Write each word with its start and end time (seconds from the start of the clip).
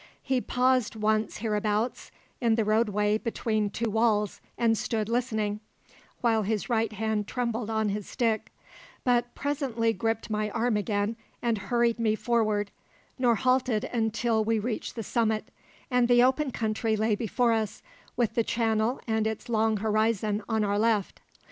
He 0.23 0.41
paused 0.41 0.95
once 0.95 1.37
hereabouts, 1.37 2.09
in 2.41 2.55
the 2.55 2.65
roadway 2.65 3.19
between 3.19 3.69
two 3.69 3.91
walls, 3.91 4.41
and 4.57 4.75
stood 4.75 5.07
listening, 5.07 5.59
while 6.21 6.41
his 6.41 6.71
right 6.71 6.91
hand 6.91 7.27
trembled 7.27 7.69
on 7.69 7.89
his 7.89 8.09
stick; 8.09 8.51
but 9.03 9.35
presently 9.35 9.93
gripped 9.93 10.31
my 10.31 10.49
arm 10.49 10.75
again 10.75 11.17
and 11.39 11.59
hurried 11.69 11.99
me 11.99 12.15
forward, 12.15 12.71
nor 13.19 13.35
halted 13.35 13.83
until 13.83 14.43
we 14.43 14.57
reached 14.57 14.95
the 14.95 15.03
summit, 15.03 15.51
and 15.91 16.07
the 16.07 16.23
open 16.23 16.49
country 16.49 16.95
lay 16.95 17.13
before 17.15 17.51
us, 17.51 17.83
with 18.17 18.33
the 18.33 18.43
Channel 18.43 18.99
and 19.05 19.27
its 19.27 19.49
long 19.49 19.77
horizon 19.77 20.41
on 20.49 20.63
our 20.63 20.79
left. 20.79 21.21